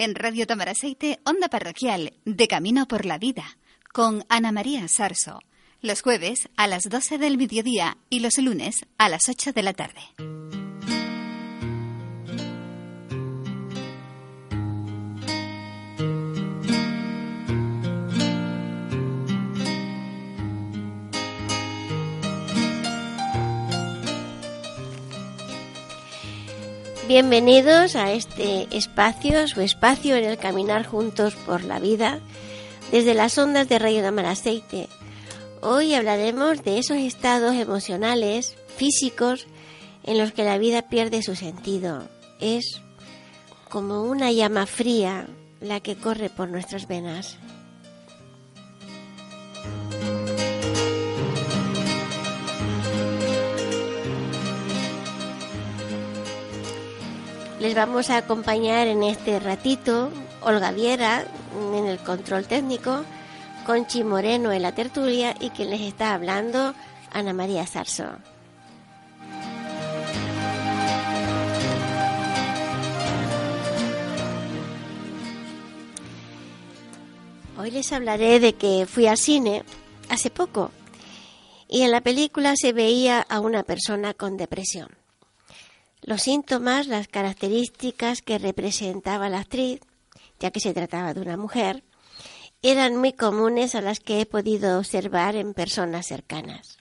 [0.00, 3.58] en Radio Tamaraceite, Onda Parroquial, de Camino por la Vida,
[3.92, 5.40] con Ana María Sarso,
[5.82, 9.74] los jueves a las 12 del mediodía y los lunes a las 8 de la
[9.74, 10.59] tarde.
[27.10, 32.20] Bienvenidos a este espacio, su espacio en el caminar juntos por la vida,
[32.92, 34.88] desde las ondas de Rayo de Aceite.
[35.60, 39.48] Hoy hablaremos de esos estados emocionales, físicos,
[40.04, 42.08] en los que la vida pierde su sentido.
[42.38, 42.80] Es
[43.68, 45.26] como una llama fría
[45.60, 47.38] la que corre por nuestras venas.
[57.60, 60.10] Les vamos a acompañar en este ratito
[60.40, 61.26] Olga Viera
[61.74, 63.04] en el control técnico,
[63.66, 66.74] Conchi Moreno en la tertulia y quien les está hablando,
[67.12, 68.06] Ana María Sarso.
[77.58, 79.64] Hoy les hablaré de que fui al cine
[80.08, 80.70] hace poco
[81.68, 84.88] y en la película se veía a una persona con depresión.
[86.02, 89.80] Los síntomas, las características que representaba la actriz,
[90.38, 91.84] ya que se trataba de una mujer,
[92.62, 96.78] eran muy comunes a las que he podido observar en personas cercanas.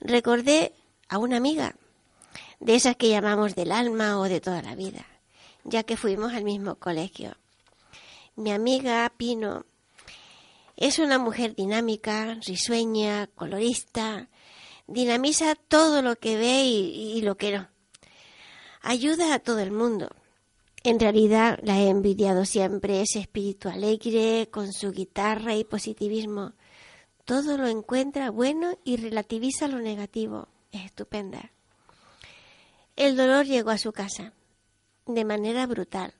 [0.00, 0.72] Recordé
[1.08, 1.74] a una amiga,
[2.60, 5.06] de esas que llamamos del alma o de toda la vida,
[5.64, 7.36] ya que fuimos al mismo colegio.
[8.34, 9.64] Mi amiga Pino
[10.76, 14.28] es una mujer dinámica, risueña, colorista,
[14.86, 17.77] dinamiza todo lo que ve y, y lo que no
[18.80, 20.08] ayuda a todo el mundo.
[20.84, 26.52] En realidad la he envidiado siempre, es espíritu alegre, con su guitarra y positivismo.
[27.24, 30.48] Todo lo encuentra bueno y relativiza lo negativo.
[30.70, 31.52] Es estupenda.
[32.96, 34.32] El dolor llegó a su casa,
[35.06, 36.14] de manera brutal.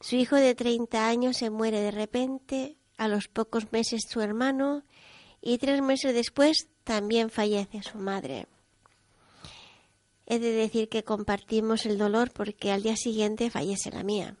[0.00, 4.82] Su hijo de 30 años se muere de repente, a los pocos meses su hermano,
[5.40, 8.46] y tres meses después también fallece su madre.
[10.26, 14.36] He de decir que compartimos el dolor porque al día siguiente fallece la mía.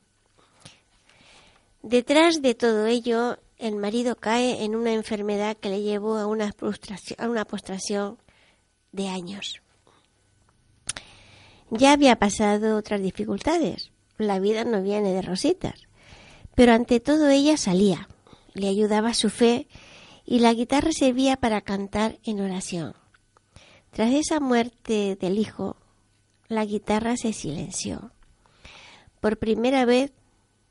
[1.82, 6.52] Detrás de todo ello, el marido cae en una enfermedad que le llevó a una,
[7.18, 8.18] a una postración
[8.92, 9.62] de años.
[11.70, 13.90] Ya había pasado otras dificultades.
[14.18, 15.86] La vida no viene de rositas.
[16.54, 18.08] Pero ante todo ella salía,
[18.52, 19.66] le ayudaba su fe
[20.24, 22.94] y la guitarra servía para cantar en oración.
[23.92, 25.76] Tras esa muerte del hijo,
[26.48, 28.10] la guitarra se silenció.
[29.20, 30.12] Por primera vez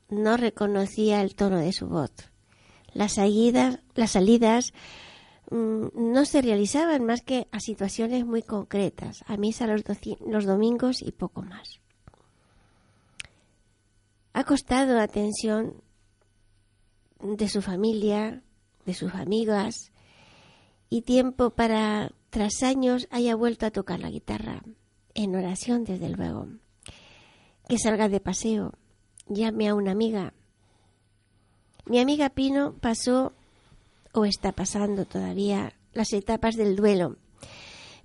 [0.08, 2.10] no reconocía el tono de su voz.
[2.94, 4.72] Las salidas, las salidas
[5.52, 9.84] mm, no se realizaban más que a situaciones muy concretas, a misa los,
[10.26, 11.80] los domingos y poco más.
[14.32, 15.80] Ha costado atención
[17.20, 18.42] de su familia,
[18.84, 19.92] de sus amigas
[20.90, 24.62] y tiempo para tras años haya vuelto a tocar la guitarra,
[25.12, 26.48] en oración desde luego.
[27.68, 28.72] Que salga de paseo,
[29.28, 30.32] llame a una amiga.
[31.84, 33.34] Mi amiga Pino pasó
[34.14, 37.18] o está pasando todavía las etapas del duelo,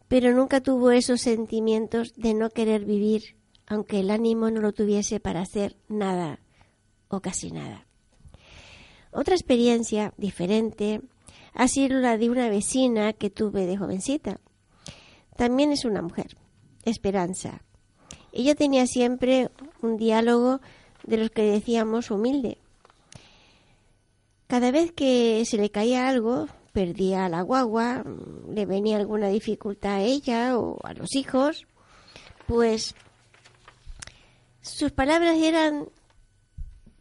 [0.10, 5.22] pero nunca tuvo esos sentimientos de no querer vivir, aunque el ánimo no lo tuviese
[5.22, 6.42] para hacer nada
[7.08, 7.88] o casi nada.
[9.14, 11.00] Otra experiencia diferente
[11.58, 14.40] ha sido la de una vecina que tuve de jovencita.
[15.36, 16.38] También es una mujer,
[16.86, 17.64] Esperanza.
[18.32, 19.50] Ella tenía siempre
[19.82, 20.62] un diálogo
[21.04, 22.60] de los que decíamos humilde.
[24.46, 28.04] Cada vez que se le caía algo, perdía la guagua,
[28.48, 31.66] le venía alguna dificultad a ella o a los hijos,
[32.46, 32.94] pues
[34.62, 35.90] sus palabras eran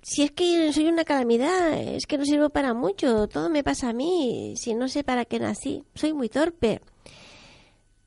[0.08, 3.88] si es que soy una calamidad, es que no sirvo para mucho, todo me pasa
[3.88, 6.80] a mí, si no sé para qué nací, soy muy torpe.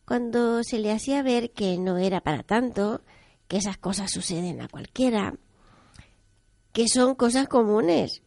[0.05, 3.01] Cuando se le hacía ver que no era para tanto,
[3.49, 5.35] que esas cosas suceden a cualquiera,
[6.71, 8.21] que son cosas comunes,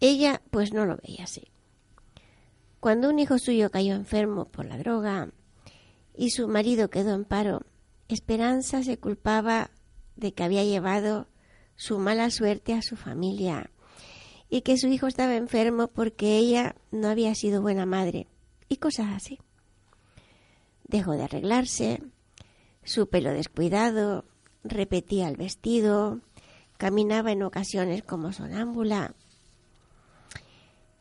[0.00, 1.46] ella pues no lo veía así.
[2.80, 5.28] Cuando un hijo suyo cayó enfermo por la droga
[6.16, 7.66] y su marido quedó en paro,
[8.08, 9.72] Esperanza se culpaba
[10.16, 11.28] de que había llevado
[11.78, 13.70] su mala suerte a su familia
[14.50, 18.26] y que su hijo estaba enfermo porque ella no había sido buena madre
[18.68, 19.38] y cosas así.
[20.84, 22.02] Dejó de arreglarse,
[22.82, 24.24] su pelo descuidado,
[24.64, 26.20] repetía el vestido,
[26.78, 29.14] caminaba en ocasiones como sonámbula.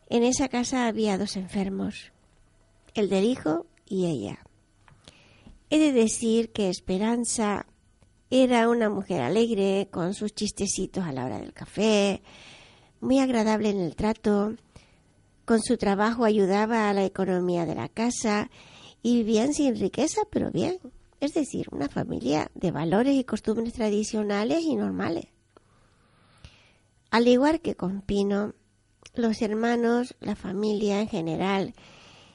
[0.10, 2.12] En esa casa había dos enfermos,
[2.94, 4.46] el del hijo y ella.
[5.72, 7.66] He de decir que Esperanza
[8.30, 12.22] era una mujer alegre, con sus chistecitos a la hora del café,
[13.00, 14.56] muy agradable en el trato,
[15.46, 18.50] con su trabajo ayudaba a la economía de la casa
[19.02, 20.78] y vivían sin riqueza, pero bien.
[21.20, 25.26] Es decir, una familia de valores y costumbres tradicionales y normales.
[27.10, 28.54] Al igual que con Pino,
[29.16, 31.74] los hermanos, la familia en general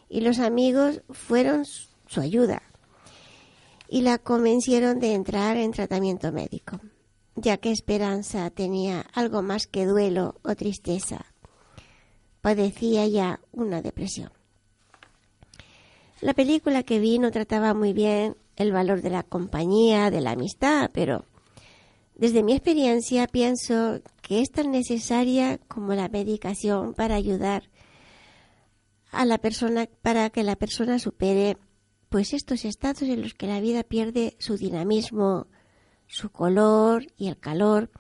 [0.09, 2.63] y los amigos fueron su ayuda
[3.93, 6.81] y la convencieron de entrar en tratamiento médico,
[7.37, 11.27] ya que Esperanza tenía algo más que duelo o tristeza.
[12.41, 14.31] Padecía ya una depresión.
[16.23, 20.31] La película que vi no trataba muy bien el valor de la compañía, de la
[20.31, 21.27] amistad, pero
[22.15, 27.65] desde mi experiencia pienso que es tan necesaria como la medicación para ayudar
[29.11, 31.59] a la persona para que la persona supere
[32.13, 35.47] pues estos estados en los que la vida pierde su dinamismo,
[36.07, 37.91] su color y el calor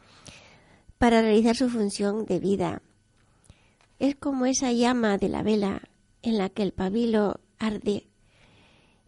[0.98, 2.82] para realizar su función de vida.
[3.98, 5.88] Es como esa llama de la vela
[6.20, 8.06] en la que el pabilo arde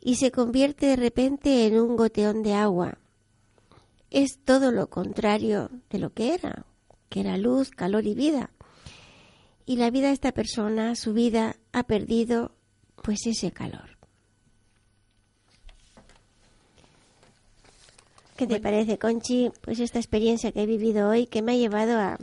[0.01, 2.97] y se convierte de repente en un goteón de agua.
[4.09, 6.65] Es todo lo contrario de lo que era,
[7.11, 8.53] que era luz, calor y vida.
[9.67, 12.53] Y la vida de esta persona, su vida, ha perdido
[13.03, 13.94] pues ese calor.
[18.37, 19.51] ¿Qué te parece, Conchi?
[19.61, 22.19] Pues esta experiencia que he vivido hoy que me ha llevado a,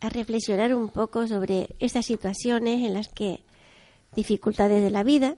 [0.00, 3.40] a reflexionar un poco sobre estas situaciones en las que
[4.16, 5.36] dificultades de la vida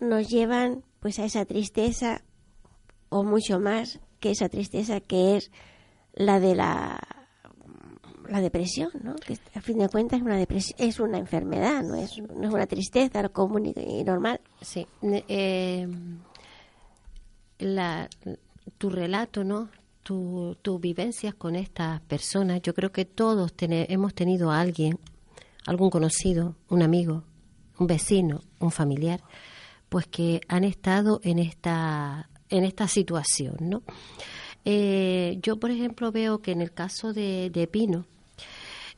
[0.00, 2.22] nos llevan pues a esa tristeza
[3.08, 5.50] o mucho más que esa tristeza que es
[6.14, 7.00] la de la
[8.28, 9.14] la depresión, ¿no?
[9.16, 12.54] Que a fin de cuentas es una depresión, es una enfermedad, no es, no es
[12.54, 14.40] una tristeza común y, normal.
[14.60, 14.86] Sí.
[15.02, 15.88] Eh,
[17.58, 18.08] la,
[18.76, 19.68] tu relato, ¿no?
[20.02, 24.98] Tu, tus vivencias con estas personas, yo creo que todos hemos tenido a alguien,
[25.66, 27.24] algún conocido, un amigo,
[27.78, 29.20] un vecino, un familiar,
[29.88, 33.82] pues que han estado en esta, en esta situación, ¿no?
[34.64, 38.04] Eh, yo, por ejemplo, veo que en el caso de, de Pino,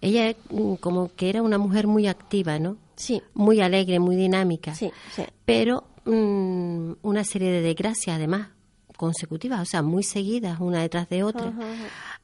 [0.01, 2.77] ella mm, como que era una mujer muy activa, ¿no?
[2.97, 3.23] Sí.
[3.35, 4.75] Muy alegre, muy dinámica.
[4.75, 5.23] Sí, sí.
[5.45, 8.49] Pero mm, una serie de desgracias, además,
[9.01, 11.55] consecutivas, o sea, muy seguidas, una detrás de otra,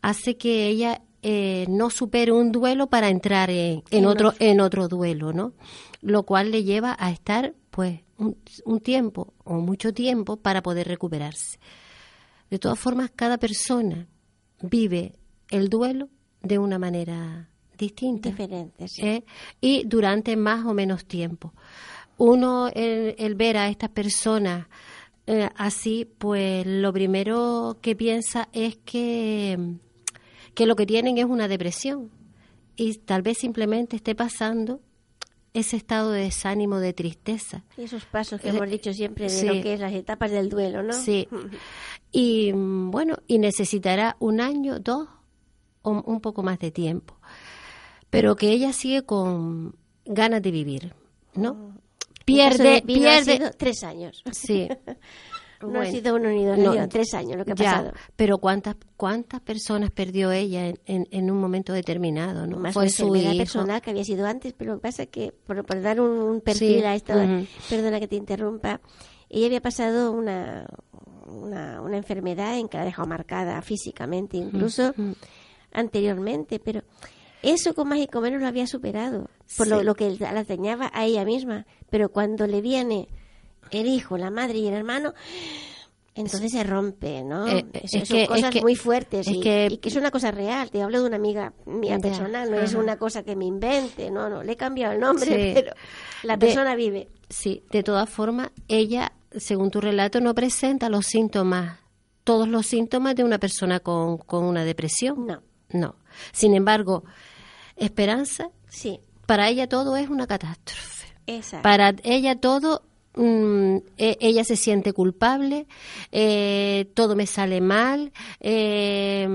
[0.03, 5.33] hace que ella eh, no supere un duelo para entrar en, otro en otro duelo,
[5.33, 5.55] ¿no?
[6.03, 11.59] Lo cual le lleva a estar, pues, un, tiempo o mucho tiempo para poder recuperarse.
[12.51, 14.07] De todas formas, cada persona
[14.61, 15.15] vive
[15.49, 16.11] el duelo
[16.43, 17.49] de una manera
[17.79, 18.29] distinta.
[18.29, 19.01] Diferente, sí.
[19.01, 19.25] ¿eh?
[19.63, 21.55] Y durante más o menos tiempo.
[22.19, 24.67] Uno, el ver a estas personas
[25.27, 29.59] eh, así, pues lo primero que piensa es que,
[30.55, 32.11] que lo que tienen es una depresión
[32.77, 34.81] y tal vez simplemente esté pasando
[35.53, 37.65] ese estado de desánimo, de tristeza.
[37.77, 40.83] Y esos pasos que hemos dicho siempre de lo que es las etapas del duelo,
[40.83, 40.93] ¿no?
[40.93, 41.27] Sí.
[42.13, 45.09] Y bueno, y necesitará un año, dos
[45.83, 47.19] o un poco más de tiempo.
[48.11, 49.75] Pero que ella sigue con
[50.05, 50.95] ganas de vivir,
[51.35, 51.51] ¿no?
[51.51, 51.76] Oh
[52.27, 54.23] pierde, pierde tres años.
[54.33, 54.69] Sí.
[55.63, 57.93] no ha sido uno ni dos, no, tres años lo que ha pasado.
[58.17, 60.79] Pero cuántas cuántas personas perdió ella en,
[61.11, 62.59] en, un momento determinado, ¿no?
[62.59, 65.65] Más Fue su persona que había sido antes, pero lo que pasa es que por,
[65.81, 67.15] dar un, perfil a esto,
[67.71, 68.81] perdona que te interrumpa,
[69.31, 70.67] ella había pasado una,
[71.27, 74.95] una, una, enfermedad en que la ha dejado marcada físicamente, incluso
[75.73, 76.83] anteriormente, pero
[77.43, 81.05] eso con más y con menos lo había superado, por lo, que la dañaba a
[81.05, 81.67] ella misma.
[81.91, 83.09] Pero cuando le viene
[83.71, 85.15] el hijo, la madre y el hermano,
[86.15, 87.47] entonces se rompe, ¿no?
[87.47, 90.71] Eh, son cosas muy fuertes y, que, es una cosa real.
[90.71, 94.29] Te hablo de una amiga mía personal, no es una cosa que me invente, no,
[94.29, 95.73] no, le he cambiado el nombre, pero
[96.23, 97.09] la persona vive.
[97.29, 101.81] Sí, de todas formas, ella, según tu relato, no presenta los síntomas,
[102.25, 105.27] todos los síntomas de una persona con, con una depresión.
[105.27, 105.43] No.
[105.71, 105.97] No.
[106.33, 107.03] Sin embargo,
[107.77, 109.01] Esperanza, sí.
[109.27, 111.09] Para ella todo es una catástrofe.
[111.27, 111.63] Exacto.
[111.63, 112.83] Para ella todo
[113.15, 115.67] mm, e, ella se siente culpable,
[116.13, 119.29] eh, todo me sale mal, eh,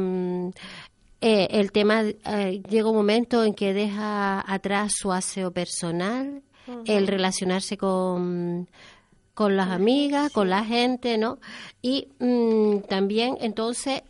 [1.19, 6.41] eh, el tema llega un momento en que deja atrás su aseo personal,
[6.86, 8.69] el relacionarse con
[9.33, 11.39] con las amigas, con la gente, ¿no?
[11.81, 14.03] Y mm, también entonces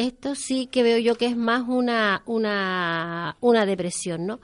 [0.00, 4.40] esto sí que veo yo que es más una, una, una depresión, ¿no?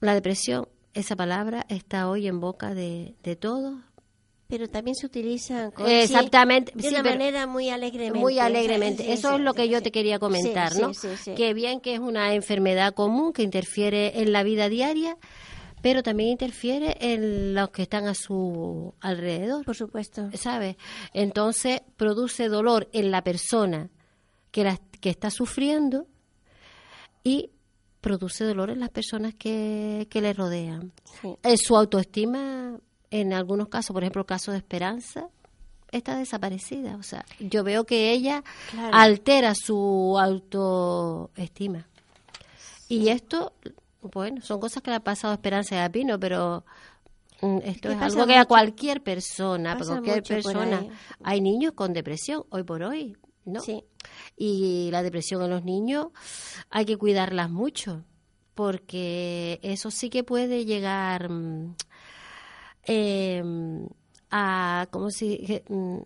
[0.00, 3.76] La depresión, esa palabra está hoy en boca de, de todos,
[4.52, 9.10] pero también se utiliza exactamente de una manera muy alegremente muy alegremente.
[9.10, 10.90] Eso es lo que yo te quería comentar no
[11.34, 15.16] que bien que es una enfermedad común que interfiere en la vida diaria
[15.80, 20.28] pero también interfiere en los que están a su alrededor por supuesto.
[20.34, 20.76] sabes
[21.14, 23.88] entonces produce dolor en la persona
[24.52, 26.06] que la, que está sufriendo
[27.24, 27.50] y
[28.00, 30.92] produce dolor en las personas que, que le rodean.
[31.42, 32.78] En su autoestima
[33.12, 35.28] en algunos casos, por ejemplo, el caso de Esperanza,
[35.92, 36.96] está desaparecida.
[36.96, 38.42] O sea, yo veo que ella
[38.90, 41.86] altera su autoestima.
[42.88, 43.52] Y esto,
[44.00, 46.64] bueno, son cosas que le ha pasado a Esperanza y a Pino, pero
[47.42, 50.86] mm, esto es algo que a cualquier persona, a cualquier persona,
[51.22, 53.60] hay niños con depresión hoy por hoy, ¿no?
[53.60, 53.84] Sí.
[54.36, 56.08] Y la depresión en los niños
[56.70, 58.04] hay que cuidarlas mucho,
[58.54, 61.74] porque eso sí que puede llegar mm,
[62.86, 63.42] eh,
[64.30, 65.98] a, como si, mm,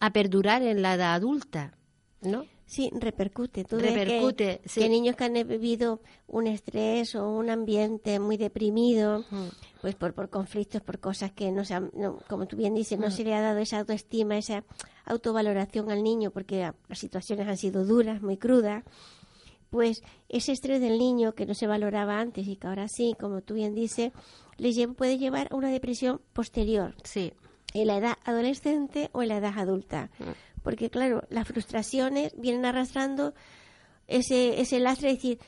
[0.00, 1.76] a perdurar en la edad adulta,
[2.22, 2.44] ¿no?
[2.70, 3.64] Sí, repercute.
[3.64, 9.24] Tú repercute, que, niños que han vivido un estrés o un ambiente muy deprimido,
[9.80, 11.90] pues por, por conflictos, por cosas que no se han,
[12.28, 14.64] como tú bien dices, no se le ha dado esa autoestima, esa
[15.06, 18.84] autovaloración al niño porque las situaciones han sido duras, muy crudas,
[19.70, 23.40] pues ese estrés del niño que no se valoraba antes y que ahora sí, como
[23.40, 24.12] tú bien dices,
[24.58, 26.94] le puede llevar a una depresión posterior.
[27.04, 27.32] Sí.
[27.72, 30.10] En la edad adolescente o en la edad adulta.
[30.18, 30.62] Mm.
[30.62, 33.32] Porque, claro, las frustraciones vienen arrastrando
[34.08, 35.38] ese, ese lastre de decir,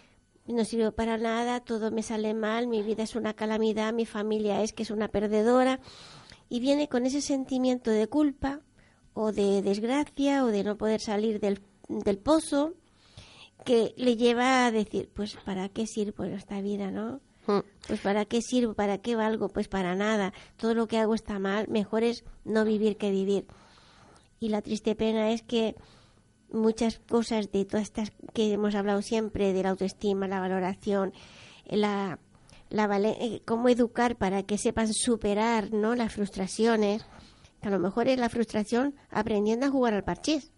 [0.46, 4.62] no sirvo para nada, todo me sale mal, mi vida es una calamidad, mi familia
[4.62, 5.80] es que es una perdedora.
[6.48, 8.60] Y viene con ese sentimiento de culpa
[9.14, 12.74] o de desgracia o de no poder salir del, del pozo
[13.64, 17.20] que le lleva a decir, pues, ¿para qué sirvo en esta vida, no?
[17.46, 17.60] Mm.
[17.86, 20.32] Pues para qué sirvo, para qué valgo, pues para nada.
[20.56, 23.46] Todo lo que hago está mal, mejor es no vivir que vivir.
[24.40, 25.76] Y la triste pena es que
[26.52, 31.12] muchas cosas de todas estas que hemos hablado siempre, de la autoestima, la valoración,
[31.66, 32.18] la,
[32.70, 35.94] la eh, cómo educar para que sepan superar ¿no?
[35.94, 37.04] las frustraciones,
[37.60, 40.52] que a lo mejor es la frustración aprendiendo a jugar al parchís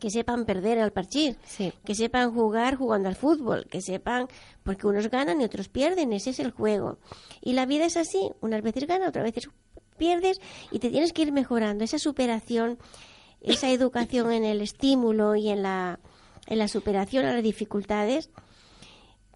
[0.00, 1.36] que sepan perder al parchís,
[1.84, 4.26] que sepan jugar jugando al fútbol, que sepan,
[4.62, 6.98] porque unos ganan y otros pierden, ese es el juego.
[7.40, 9.50] Y la vida es así, unas veces ganas, otras veces
[9.98, 11.84] pierdes y te tienes que ir mejorando.
[11.84, 12.78] Esa superación,
[13.42, 16.00] esa educación en el estímulo y en la,
[16.46, 18.30] en la superación a las dificultades,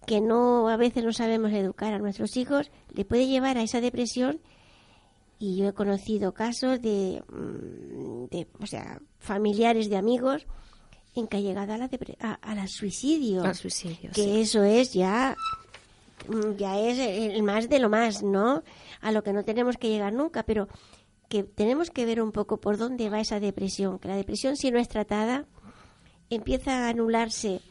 [0.05, 3.81] que no a veces no sabemos educar a nuestros hijos, le puede llevar a esa
[3.81, 4.39] depresión
[5.39, 10.47] y yo he conocido casos de, mm, de o sea, familiares de amigos
[11.13, 11.89] en que ha llegado a la,
[12.41, 13.43] a, suicidio.
[13.43, 15.35] Al suicidio, que eso es ya
[16.27, 18.63] mm, ya es el más de lo más, ¿no?
[19.01, 20.67] A lo que no tenemos que llegar nunca, pero
[21.29, 24.71] que tenemos que ver un poco por dónde va esa depresión, que la depresión si
[24.71, 25.45] no es tratada
[26.29, 27.61] empieza a anularse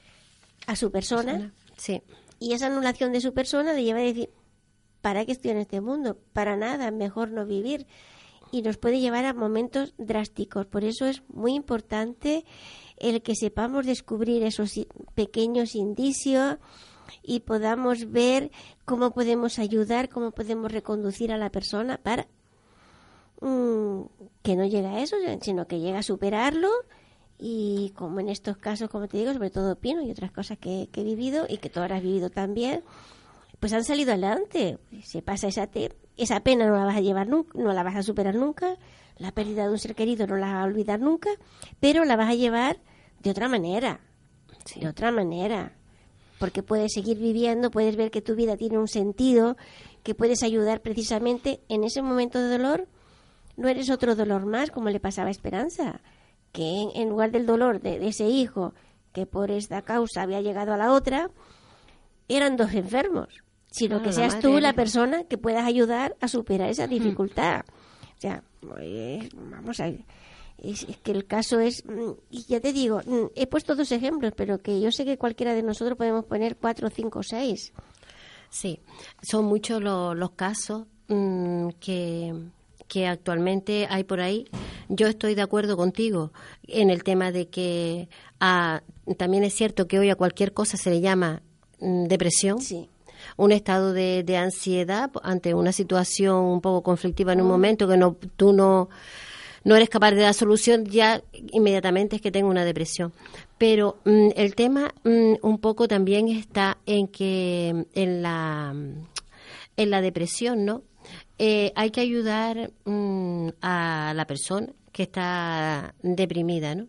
[0.67, 2.03] a su persona, sí.
[2.39, 4.31] y esa anulación de su persona le lleva a decir,
[5.01, 6.19] ¿para qué estoy en este mundo?
[6.33, 7.87] Para nada, mejor no vivir.
[8.53, 10.67] Y nos puede llevar a momentos drásticos.
[10.67, 12.45] Por eso es muy importante
[12.97, 14.73] el que sepamos descubrir esos
[15.15, 16.57] pequeños indicios
[17.23, 18.51] y podamos ver
[18.85, 22.29] cómo podemos ayudar, cómo podemos reconducir a la persona para
[23.41, 24.03] mm,
[24.43, 26.71] que no llegue a eso, sino que llegue a superarlo.
[27.39, 30.89] Y como en estos casos, como te digo, sobre todo Pino y otras cosas que,
[30.91, 32.83] que he vivido y que tú has vivido también,
[33.61, 34.79] pues han salido adelante.
[35.03, 35.69] Se pasa esa,
[36.17, 38.77] esa pena, no la vas a llevar nunca, no la vas a superar nunca,
[39.19, 41.31] la pérdida de un ser querido no la vas a olvidar nunca,
[41.81, 42.79] pero la vas a llevar
[43.23, 44.01] de otra manera,
[44.75, 45.77] de otra manera,
[46.39, 49.57] porque puedes seguir viviendo, puedes ver que tu vida tiene un sentido,
[50.03, 52.89] que puedes ayudar precisamente en ese momento de dolor,
[53.57, 56.01] no eres otro dolor más como le pasaba a Esperanza,
[56.53, 58.75] que en, lugar del dolor de ese hijo
[59.13, 61.31] que por esta causa había llegado a la otra,
[62.29, 63.29] eran dos enfermos
[63.77, 67.61] sino que seas tú la persona que puedas ayudar a superar esa dificultad.
[68.17, 69.93] O sea, pues, vamos a
[70.59, 74.33] es, que el caso es, mm, y ya te digo, mm, he puesto dos ejemplos,
[74.35, 77.75] pero que yo sé que cualquiera de nosotros podemos poner cuatro, cinco, seis.
[78.49, 78.81] Sí,
[79.21, 82.35] son muchos los casos mm, que,
[82.89, 84.47] que actualmente hay por ahí.
[84.89, 86.33] Yo estoy de acuerdo contigo
[86.67, 88.09] en el tema de que
[88.41, 88.83] ah,
[89.17, 91.43] también es cierto que hoy a cualquier cosa se le llama
[91.79, 92.61] depresión.
[92.61, 92.89] Sí
[93.39, 97.97] un estado de, de ansiedad ante una situación un poco conflictiva en un momento que
[97.97, 98.89] no tú no
[99.67, 103.13] no eres capaz de dar solución, ya inmediatamente es que tengo una depresión.
[103.59, 108.73] Pero mm, el tema mm, un poco también está en que en la,
[109.77, 110.83] en la depresión, ¿no?
[111.39, 116.87] Eh, hay que ayudar mm, a la persona que está deprimida, ¿no?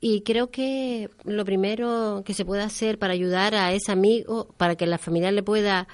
[0.00, 4.76] Y creo que lo primero que se puede hacer para ayudar a ese amigo, para
[4.76, 5.88] que la familia le pueda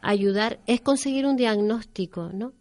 [0.00, 2.54] ayudar, es conseguir un diagnóstico, ¿no?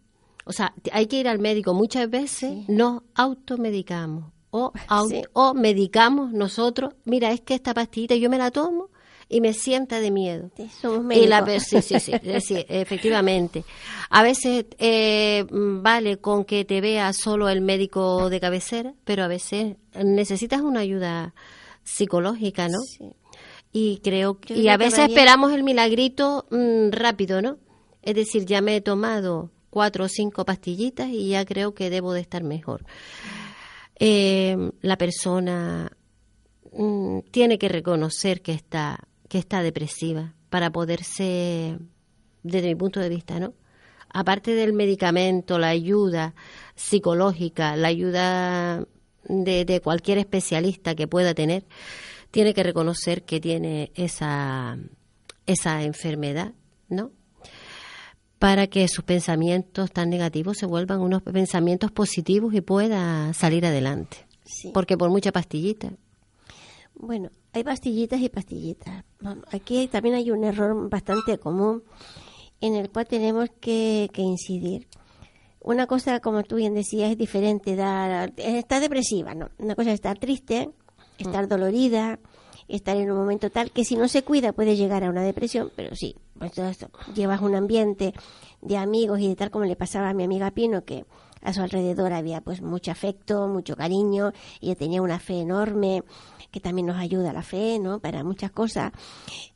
[0.46, 1.74] O sea, hay que ir al médico.
[1.74, 4.74] Muchas veces nos automedicamos o,
[5.34, 6.94] o medicamos nosotros.
[7.06, 8.90] Mira, es que esta pastillita yo me la tomo
[9.30, 10.50] y me sienta de miedo.
[10.58, 11.64] Sí, somos médicos.
[11.64, 12.14] sí, sí, sí,
[12.68, 13.64] efectivamente.
[14.10, 19.28] A veces eh, vale con que te vea solo el médico de cabecera, pero a
[19.28, 21.36] veces necesitas una ayuda
[21.84, 22.80] psicológica, ¿no?
[22.80, 23.12] Sí.
[23.72, 27.60] Y creo que, y a veces esperamos el milagrito mm, rápido, ¿no?
[28.02, 32.14] Es decir, ya me he tomado cuatro o cinco pastillitas y ya creo que debo
[32.14, 32.84] de estar mejor.
[34.00, 35.92] Eh, la persona
[36.72, 41.78] mm, tiene que reconocer que está que está depresiva para poderse,
[42.44, 43.54] desde mi punto de vista, ¿no?
[44.12, 46.34] Aparte del medicamento, la ayuda
[46.76, 48.86] psicológica, la ayuda
[49.28, 51.66] de, cualquier especialista que pueda tener,
[52.32, 54.78] tiene que reconocer que tiene esa,
[55.46, 56.54] esa enfermedad,
[56.90, 57.12] ¿no?
[58.40, 64.26] Para que sus pensamientos tan negativos se vuelvan unos pensamientos positivos y pueda salir adelante.
[64.74, 65.92] Porque por mucha pastillita.
[67.02, 69.06] Bueno, hay pastillitas y pastillitas.
[69.52, 71.82] Aquí también hay un error bastante común
[72.60, 74.88] en el cual tenemos que, incidir.
[75.62, 77.78] Una cosa, como tú bien decías, es diferente.
[77.78, 79.50] Dar, estar depresiva, ¿no?
[79.60, 80.72] Una cosa es estar triste,
[81.18, 81.50] estar mm.
[81.50, 82.20] dolorida,
[82.68, 85.72] estar en un momento tal que si no se cuida puede llegar a una depresión,
[85.78, 86.52] pero sí, pues
[87.16, 88.14] llevas un ambiente
[88.62, 91.06] de amigos y de tal como le pasaba a mi amiga Pino, que
[91.42, 96.04] a su alrededor había pues mucho afecto, mucho cariño, y ella tenía una fe enorme,
[96.52, 98.00] que también nos ayuda la fe, ¿no?
[98.00, 98.92] Para muchas cosas.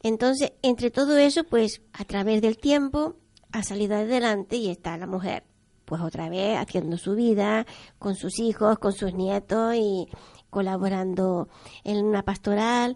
[0.01, 3.15] Entonces, entre todo eso, pues a través del tiempo
[3.51, 5.43] ha salido adelante y está la mujer,
[5.85, 7.65] pues otra vez haciendo su vida
[7.99, 10.07] con sus hijos, con sus nietos y
[10.49, 11.49] colaborando
[11.83, 12.95] en una pastoral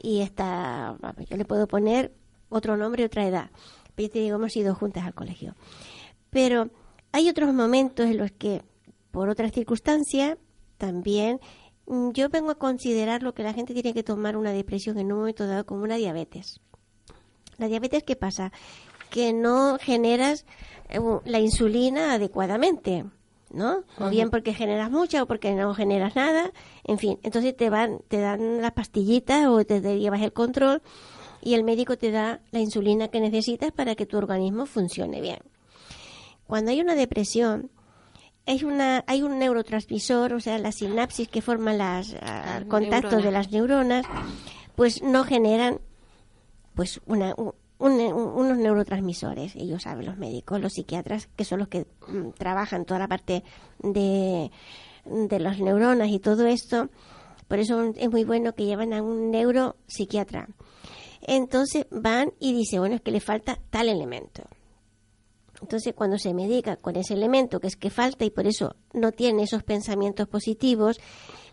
[0.00, 0.96] y está,
[1.28, 2.12] yo le puedo poner
[2.48, 3.50] otro nombre y otra edad.
[3.94, 5.54] Pero te digo, hemos ido juntas al colegio.
[6.30, 6.70] Pero
[7.12, 8.62] hay otros momentos en los que,
[9.10, 10.38] por otras circunstancias,
[10.78, 11.40] también
[11.86, 15.18] yo vengo a considerar lo que la gente tiene que tomar una depresión en un
[15.20, 16.60] momento dado como una diabetes.
[17.58, 18.52] La diabetes, ¿qué pasa?
[19.10, 20.46] Que no generas
[20.88, 23.04] eh, la insulina adecuadamente,
[23.50, 23.84] ¿no?
[23.98, 26.52] O bien porque generas mucha o porque no generas nada,
[26.84, 27.18] en fin.
[27.22, 30.82] Entonces te van, te dan las pastillitas o te, te llevas el control
[31.42, 35.40] y el médico te da la insulina que necesitas para que tu organismo funcione bien.
[36.46, 37.70] Cuando hay una depresión,
[38.46, 43.30] hay, una, hay un neurotransmisor, o sea, la sinapsis que forman las ah, contactos de
[43.30, 44.04] las neuronas,
[44.74, 45.80] pues no generan
[46.74, 47.34] pues una,
[47.78, 53.00] unos neurotransmisores, ellos saben, los médicos, los psiquiatras, que son los que mm, trabajan toda
[53.00, 53.44] la parte
[53.80, 54.50] de,
[55.04, 56.88] de las neuronas y todo esto,
[57.48, 60.48] por eso es muy bueno que llevan a un neuropsiquiatra.
[61.20, 64.42] Entonces van y dicen, bueno, es que le falta tal elemento.
[65.62, 69.12] Entonces, cuando se medica con ese elemento que es que falta y por eso no
[69.12, 71.00] tiene esos pensamientos positivos,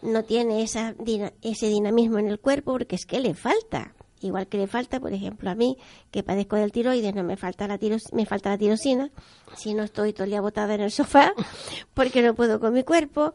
[0.02, 0.96] no tiene esa,
[1.42, 3.94] ese dinamismo en el cuerpo, porque es que le falta.
[4.22, 5.78] Igual que le falta, por ejemplo, a mí,
[6.12, 7.80] que padezco del tiroides, no me falta la,
[8.12, 9.12] me falta la tirosina,
[9.56, 11.34] si no estoy todo el día botada en el sofá,
[11.94, 13.34] porque no puedo con mi cuerpo,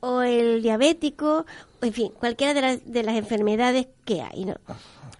[0.00, 1.46] o el diabético,
[1.80, 4.56] en fin, cualquiera de las, de las enfermedades que hay, ¿no?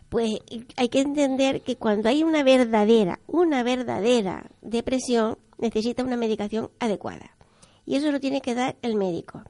[0.09, 0.38] pues
[0.77, 7.37] hay que entender que cuando hay una verdadera, una verdadera depresión, necesita una medicación adecuada.
[7.85, 9.42] Y eso lo tiene que dar el médico.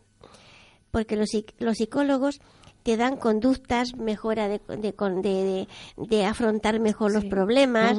[0.91, 2.41] Porque los, los psicólogos
[2.87, 7.99] te dan conductas, mejora de, de, de, afrontar mejor los problemas,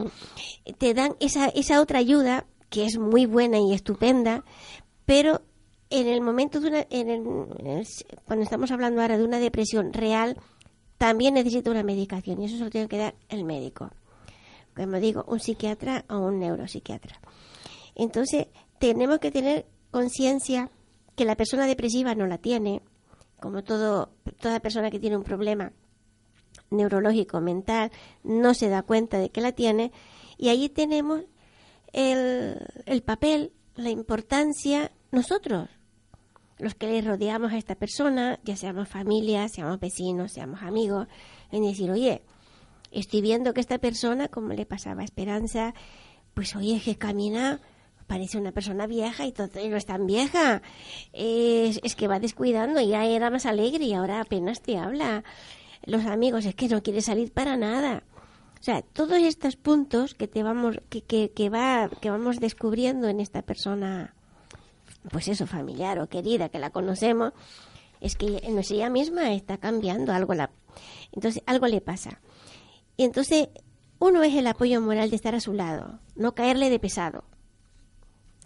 [0.78, 4.46] te dan esa, esa otra ayuda que es muy buena y estupenda,
[5.04, 5.42] pero
[5.90, 7.86] en el momento de una, en el,
[8.24, 10.38] cuando estamos hablando ahora de una depresión real,
[10.98, 13.90] también necesita una medicación y eso se lo tiene que dar el médico.
[14.74, 17.20] Como digo, un psiquiatra o un neuropsiquiatra.
[17.94, 18.48] Entonces,
[18.80, 20.72] tenemos que tener conciencia
[21.18, 22.82] que la persona depresiva no la tiene,
[23.40, 25.72] como todo, toda persona que tiene un problema
[26.70, 27.92] neurológico, mental,
[28.24, 29.92] no se da cuenta de que la tiene,
[30.38, 31.22] y ahí tenemos
[31.94, 35.70] el, el papel, la importancia, nosotros,
[36.60, 41.08] los que le rodeamos a esta persona, ya seamos familia, seamos vecinos, seamos amigos,
[41.52, 42.24] en decir, oye,
[42.92, 45.74] estoy viendo que esta persona, como le pasaba a Esperanza,
[46.34, 47.62] pues oye, que camina
[48.08, 50.62] parece una persona vieja y, todo, y no es tan vieja.
[51.14, 55.24] Es, es que va descuidando, ya era más alegre y ahora apenas te habla.
[55.86, 58.04] Los amigos, es que no quiere salir para nada.
[58.60, 63.08] O sea, todos estos puntos que te vamos, que, que, que, va, que vamos descubriendo
[63.08, 64.16] en esta persona,
[65.12, 67.34] pues eso, familiar o querida, que la conocemos,
[68.02, 70.50] es que no es ella misma está cambiando algo la,
[71.12, 72.20] entonces algo le pasa.
[72.96, 73.50] Y entonces
[74.00, 77.24] uno es el apoyo moral de estar a su lado, no caerle de pesado.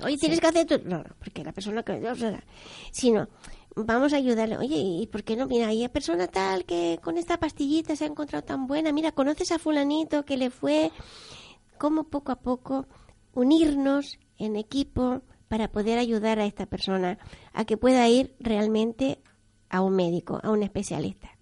[0.03, 0.79] Oye, tienes que hacer tú.
[0.85, 2.01] No, no, porque la persona que.
[2.91, 3.27] Sino,
[3.75, 4.57] vamos a ayudarle.
[4.57, 5.47] Oye, ¿y por qué no?
[5.47, 8.91] Mira, hay persona tal que con esta pastillita se ha encontrado tan buena.
[8.91, 10.91] Mira, ¿conoces a Fulanito que le fue?
[11.77, 12.87] Cómo poco a poco
[13.33, 17.17] unirnos en equipo para poder ayudar a esta persona
[17.53, 19.19] a que pueda ir realmente
[19.69, 21.37] a un médico, a un especialista.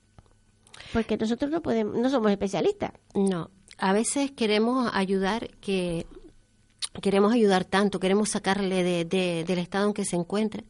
[0.93, 2.91] Porque nosotros no podemos, no somos especialistas.
[3.13, 6.08] No, a veces queremos ayudar que
[7.02, 10.63] queremos ayudar tanto, queremos sacarle de, del estado en que se encuentra,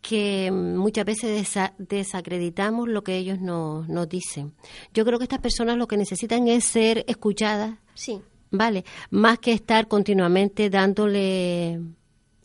[0.00, 4.54] que muchas veces desacreditamos lo que ellos nos, nos dicen.
[4.92, 8.20] Yo creo que estas personas lo que necesitan es ser escuchadas, sí.
[8.50, 8.84] ¿vale?
[9.10, 11.80] Más que estar continuamente dándole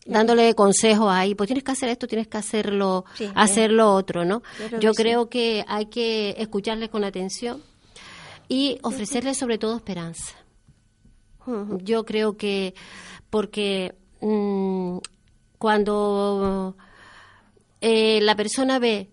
[0.06, 4.42] dándole consejos ahí, pues tienes que hacer esto, tienes que hacerlo, hacer lo otro, ¿no?
[4.80, 7.62] Yo creo que hay que escucharles con atención
[8.48, 10.39] y ofrecerles sobre todo esperanza.
[11.82, 12.74] Yo creo que
[13.30, 14.98] porque mm,
[15.58, 16.76] cuando
[17.80, 19.10] eh, la persona ve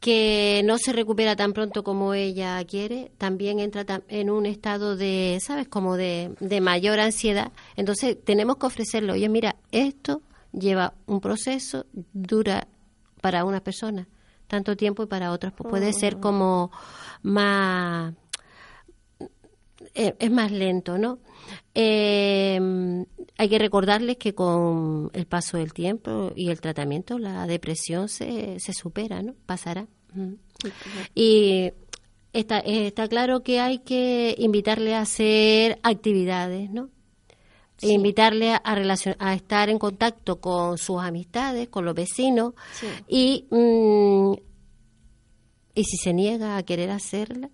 [0.00, 5.38] que no se recupera tan pronto como ella quiere, también entra en un estado de,
[5.40, 7.52] ¿sabes?, como de, de mayor ansiedad.
[7.74, 10.20] Entonces tenemos que ofrecerle, oye, mira, esto
[10.52, 12.68] lleva un proceso, dura
[13.22, 14.06] para unas personas
[14.46, 16.70] tanto tiempo y para otras pues puede ser como
[17.22, 18.14] más
[19.94, 21.18] eh, es más lento, ¿no?
[21.74, 22.58] Eh,
[23.36, 28.58] hay que recordarles que con el paso del tiempo y el tratamiento la depresión se,
[28.60, 29.34] se supera, ¿no?
[29.46, 29.86] Pasará.
[31.14, 31.72] Y
[32.32, 36.90] está, está claro que hay que invitarle a hacer actividades, ¿no?
[37.80, 38.62] Invitarle a,
[39.18, 42.54] a estar en contacto con sus amistades, con los vecinos
[43.08, 44.32] y, mm,
[45.74, 47.50] y si se niega a querer hacerla,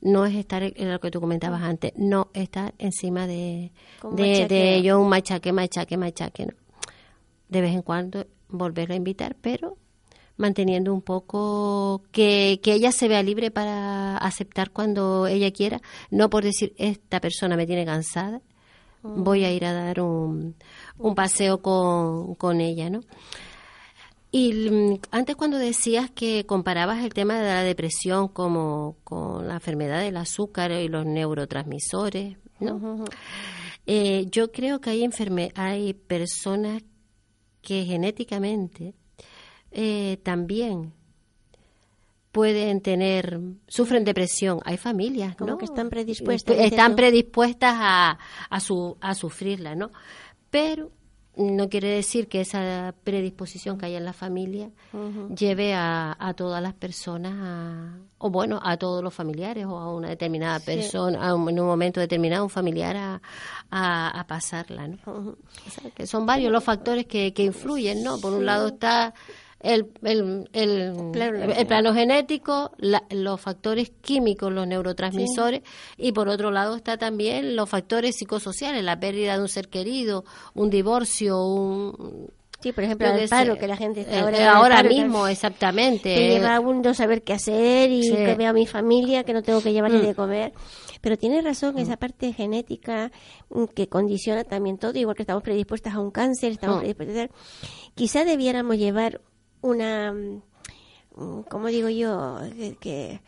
[0.00, 3.72] no es estar en lo que tú comentabas antes, no estar encima de,
[4.12, 6.46] de, ello un machaque, machaque, machaque.
[6.46, 6.52] ¿no?
[7.48, 9.76] De vez en cuando volverlo a invitar, pero
[10.36, 16.30] manteniendo un poco que, que ella se vea libre para aceptar cuando ella quiera, no
[16.30, 18.40] por decir esta persona me tiene cansada,
[19.02, 20.54] voy a ir a dar un,
[20.98, 23.00] un paseo con, con ella, ¿no?
[24.30, 29.54] Y mm, antes cuando decías que comparabas el tema de la depresión como con la
[29.54, 33.04] enfermedad del azúcar y los neurotransmisores, ¿no?
[33.86, 36.82] Eh, yo creo que hay enferme hay personas
[37.62, 38.94] que genéticamente
[39.70, 40.92] eh, también
[42.32, 44.60] pueden tener, sufren depresión.
[44.64, 45.56] Hay familias, ¿no?
[45.58, 46.56] que están predispuestas.
[46.58, 48.18] Están predispuestas a,
[48.50, 49.90] a, su, a sufrirla, ¿no?
[50.50, 50.92] Pero
[51.38, 54.70] no quiere decir que esa predisposición que hay en la familia
[55.34, 60.08] lleve a, a, todas las personas, o bueno, a todos los familiares o a una
[60.08, 63.20] determinada persona, en un momento determinado, un familiar a,
[63.70, 64.88] a, pasarla.
[64.88, 65.36] ¿no?
[65.94, 68.20] que son varios los factores que, que influyen, ¿no?
[68.20, 69.14] Por un lado está
[69.60, 75.62] el, el, el, plano genético, los factores químicos, los neurotransmisores,
[75.96, 80.24] y por otro lado está también los factores psicosociales, la pérdida de un ser querido,
[80.54, 82.28] un divorcio, un...
[82.60, 86.12] Sí, por ejemplo, el paro, que la gente está eh, ahora, mismo, exactamente.
[86.12, 89.42] Que lleva a uno saber qué hacer y que veo a mi familia, que no
[89.42, 90.06] tengo que llevarle mm.
[90.06, 90.52] de comer.
[91.00, 91.78] Pero tiene razón mm.
[91.78, 93.12] esa parte genética
[93.50, 97.30] mm, que condiciona también todo, igual que estamos predispuestas a un cáncer, estamos predispuestas
[97.94, 99.20] Quizá debiéramos llevar
[99.60, 102.38] una, mm, como digo yo,
[102.80, 103.20] que,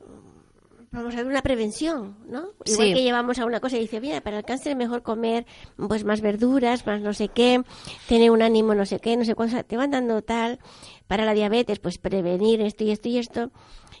[0.00, 0.40] mm,
[0.92, 2.50] vamos a ver una prevención, ¿no?
[2.64, 5.46] Igual que llevamos a una cosa y dice, mira, para el cáncer es mejor comer
[5.76, 7.62] pues más verduras, más no sé qué,
[8.08, 10.58] tener un ánimo no sé qué, no sé cuánto, te van dando tal,
[11.06, 13.50] para la diabetes, pues prevenir esto y esto y esto.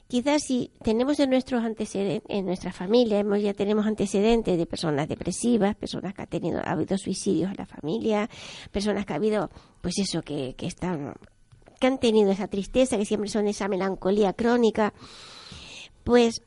[0.08, 5.08] Quizás si tenemos en nuestros antecedentes, en nuestra familia, hemos, ya tenemos antecedentes de personas
[5.08, 8.28] depresivas, personas que han tenido, ha habido suicidios en la familia,
[8.72, 11.14] personas que ha habido, pues eso, que, que están
[11.80, 14.92] que han tenido esa tristeza, que siempre son esa melancolía crónica,
[16.04, 16.42] pues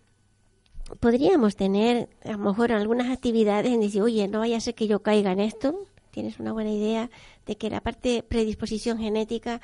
[1.00, 4.88] podríamos tener a lo mejor algunas actividades en decir, oye, no vaya a ser que
[4.88, 7.10] yo caiga en esto, tienes una buena idea
[7.48, 9.60] de que la parte predisposición genética.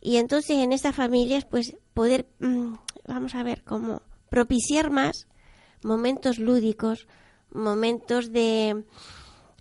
[0.00, 2.74] Y entonces en estas familias pues poder, mm,
[3.08, 5.26] vamos a ver, cómo propiciar más
[5.82, 7.06] momentos lúdicos,
[7.50, 8.84] momentos de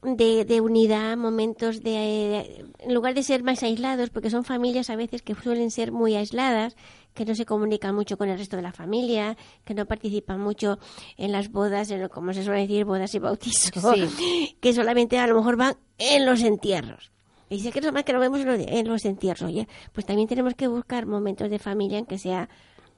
[0.04, 4.96] de, de unidad, momentos de, en lugar de ser más aislados, porque son familias a
[4.96, 6.76] veces que suelen ser muy aisladas,
[7.14, 10.80] que no se comunican mucho con el resto de la familia, que no participan mucho
[11.18, 13.72] en las bodas, en lo, como se suele decir, bodas y bautizos,
[14.62, 17.12] que solamente a lo mejor van en los entierros.
[17.50, 19.44] Y dice que es más que lo vemos en los, en los entierros.
[19.44, 22.50] Oye, pues también tenemos que buscar momentos de familia en que sea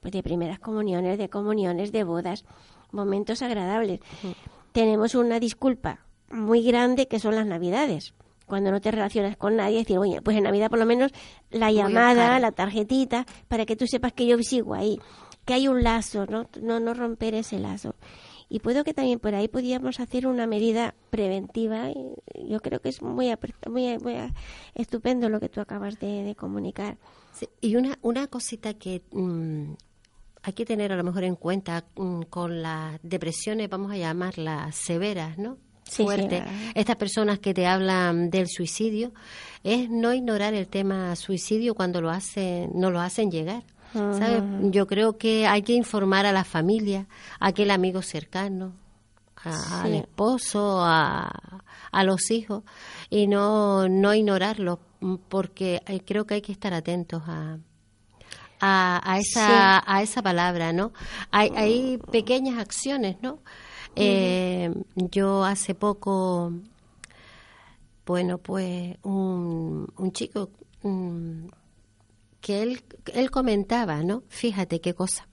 [0.02, 2.46] pues, de primeras comuniones, de comuniones, de bodas,
[2.92, 4.00] momentos agradables.
[4.72, 8.14] Tenemos una disculpa muy grande que son las navidades.
[8.46, 11.12] Cuando no te relacionas con nadie, decir, oye, pues en Navidad por lo menos
[11.50, 15.00] la llamada, la tarjetita, para que tú sepas que yo sigo ahí,
[15.46, 16.48] que hay un lazo, ¿no?
[16.62, 17.96] No, no romper ese lazo.
[18.48, 21.90] Y puedo que también por ahí podíamos hacer una medida preventiva.
[21.90, 22.16] Y
[22.48, 23.34] yo creo que es muy,
[23.68, 24.16] muy, muy
[24.76, 26.98] estupendo lo que tú acabas de, comunicar.
[27.62, 29.74] y una, una cosita que mm,
[30.44, 34.76] hay que tener a lo mejor en cuenta mm, con las depresiones, vamos a llamarlas
[34.76, 35.58] severas, ¿no?
[35.90, 36.44] Fuerte,
[36.74, 39.14] estas personas que te hablan del suicidio,
[39.64, 43.64] es no ignorar el tema suicidio cuando lo hacen, no lo hacen llegar.
[43.94, 44.44] ¿sabes?
[44.72, 47.08] Yo creo que hay que informar a la familia,
[47.40, 48.74] a aquel amigo cercano,
[49.44, 52.64] al esposo, a, a, los hijos,
[53.10, 54.80] y no, no ignorarlo,
[55.30, 57.58] porque creo que hay que estar atentos a,
[58.60, 60.92] a, esa, a esa palabra, ¿no?
[61.32, 63.40] Hay, hay pequeñas acciones, ¿no?
[63.96, 66.52] Eh, yo hace poco,
[68.06, 70.50] bueno, pues un, un chico
[72.42, 72.82] que él,
[73.14, 74.24] él comentaba, ¿no?
[74.30, 75.28] Fíjate qué cosa.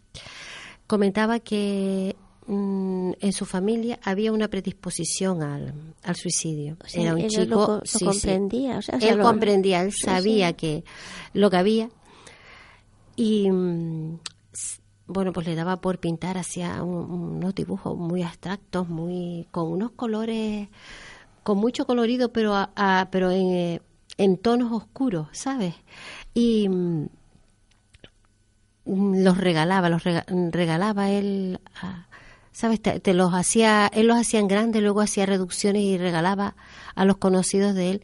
[0.87, 6.79] Comentaba que mm, en su familia había una predisposición al, al suicidio.
[6.95, 7.45] Era un chico.
[7.45, 8.81] Lo, comprendía.
[9.01, 10.85] él comprendía, él sabía que
[11.35, 11.91] lo que había.
[13.17, 14.19] Y mm,
[15.13, 20.69] bueno, pues le daba por pintar hacia unos dibujos muy abstractos, muy con unos colores,
[21.43, 23.81] con mucho colorido, pero a, pero en,
[24.19, 25.75] en, tonos oscuros, ¿sabes?
[26.35, 27.07] Y mm,
[28.85, 31.61] los regalaba, los regalaba él,
[32.53, 32.81] ¿sabes?
[32.81, 36.57] Te, los hacía, él los hacía en grande, luego hacía reducciones y regalaba
[36.95, 38.03] a los conocidos de él.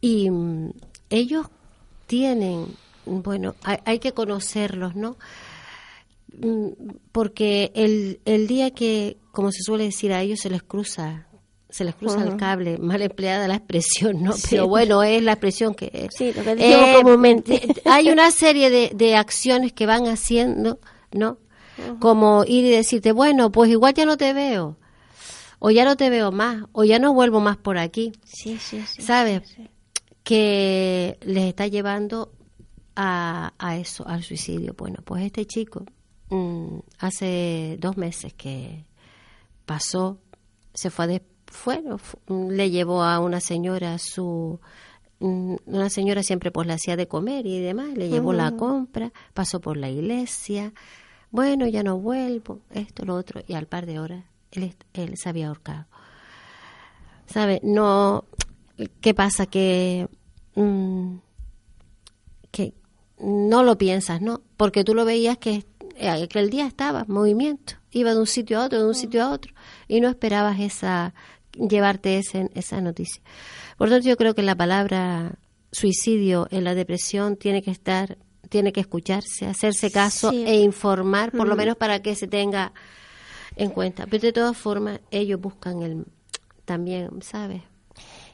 [0.00, 0.70] Y mm,
[1.10, 1.46] ellos
[2.06, 2.66] tienen,
[3.04, 5.16] bueno, hay que conocerlos, ¿no?
[6.40, 6.68] Mm,
[7.12, 11.26] porque el, el día que, como se suele decir, a ellos se les cruza
[11.68, 14.34] se les cruza el cable, mal empleada la expresión, ¿no?
[14.50, 16.08] Pero bueno, es la expresión que...
[16.10, 17.60] Sí, lo que eh, comúnmente.
[17.84, 20.78] Hay una serie de, de acciones que van haciendo,
[21.12, 21.38] ¿no?
[22.00, 24.78] Como ir y decirte, bueno, pues igual ya no te veo,
[25.58, 28.12] o ya no te veo más, o ya no vuelvo más por aquí.
[28.24, 29.02] Sí, sí, sí.
[29.02, 29.42] ¿Sabes?
[30.22, 32.32] Que les está llevando
[32.94, 34.74] a, a eso, al suicidio.
[34.78, 35.84] Bueno, pues este chico
[36.30, 38.84] Mm, hace dos meses que
[39.64, 40.18] pasó,
[40.74, 41.96] se fue de fuera,
[42.28, 44.58] le llevó a una señora su
[45.20, 49.12] mm, una señora siempre pues le hacía de comer y demás, le llevó la compra,
[49.34, 50.72] pasó por la iglesia,
[51.30, 55.28] bueno, ya no vuelvo, esto, lo otro, y al par de horas él, él se
[55.28, 55.86] había ahorcado.
[57.26, 57.60] ¿Sabe?
[57.62, 58.24] No,
[59.00, 59.46] ¿qué pasa?
[59.46, 60.08] Que,
[60.54, 61.16] mm,
[62.50, 62.74] que
[63.18, 64.42] no lo piensas, ¿no?
[64.56, 65.64] Porque tú lo veías que
[65.98, 68.94] eh, que el día estaba en movimiento, iba de un sitio a otro, de un
[68.94, 69.52] sitio a otro,
[69.88, 71.14] y no esperabas esa
[71.52, 73.22] llevarte ese, esa noticia.
[73.78, 75.38] Por lo tanto, yo creo que la palabra
[75.72, 81.48] suicidio en la depresión tiene que estar, tiene que escucharse, hacerse caso e informar, por
[81.48, 81.58] lo mm.
[81.58, 82.72] menos para que se tenga
[83.56, 84.06] en cuenta.
[84.06, 86.04] Pero de todas formas, ellos buscan el
[86.64, 87.62] también, ¿sabes?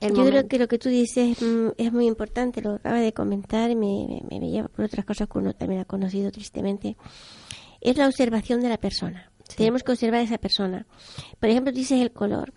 [0.01, 3.69] Yo creo que lo que tú dices mm, es muy importante, lo acaba de comentar,
[3.77, 6.97] me, me, me, lleva por otras cosas que uno también ha conocido tristemente
[7.83, 9.31] es la observación de la persona.
[9.57, 10.87] Tenemos que observar a esa persona.
[11.39, 12.55] Por ejemplo, dices el color.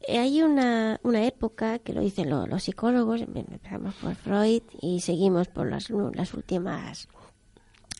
[0.00, 5.48] Eh, hay una, una época que lo dicen los, psicólogos, empezamos por Freud y seguimos
[5.48, 7.08] por las, las últimas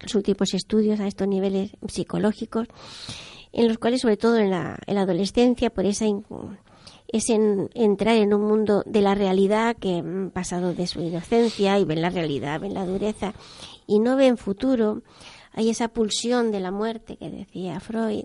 [0.03, 2.69] los últimos estudios a estos niveles psicológicos,
[3.53, 6.07] en los cuales, sobre todo en la, en la adolescencia, por esa
[7.09, 11.79] es en, entrar en un mundo de la realidad que han pasado de su inocencia
[11.79, 13.33] y ven la realidad, ven la dureza
[13.87, 15.03] y no ven futuro,
[15.53, 18.25] hay esa pulsión de la muerte que decía Freud,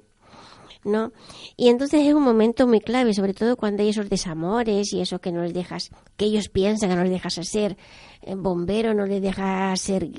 [0.83, 1.11] ¿no?
[1.55, 5.19] Y entonces es un momento muy clave, sobre todo cuando hay esos desamores y eso
[5.19, 7.77] que no les dejas, que ellos piensan que no les dejas ser
[8.21, 10.09] eh, bombero, no les dejas ser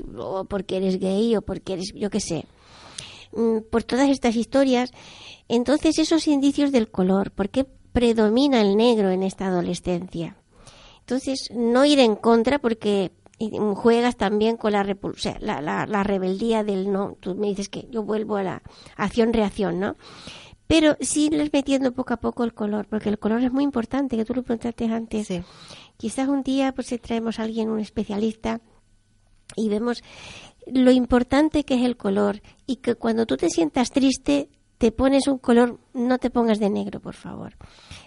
[0.49, 2.47] porque eres gay o porque eres, yo qué sé.
[3.33, 4.91] Mm, por todas estas historias,
[5.49, 10.37] entonces esos indicios del color, ¿por qué predomina el negro en esta adolescencia?
[11.01, 13.13] Entonces, no ir en contra porque
[13.75, 14.85] juegas también con la,
[15.41, 17.17] la, la, rebeldía del no.
[17.21, 18.63] Tú me dices que yo vuelvo a la
[18.97, 19.97] acción-reacción, ¿no?
[20.67, 24.17] Pero sí les metiendo poco a poco el color, porque el color es muy importante,
[24.17, 25.27] que tú lo preguntaste antes.
[25.27, 25.43] Sí.
[25.97, 28.61] Quizás un día pues traemos a alguien, un especialista,
[29.57, 30.03] y vemos
[30.67, 35.29] lo importante que es el color y que cuando tú te sientas triste te pones
[35.29, 37.57] un color, no te pongas de negro, por favor.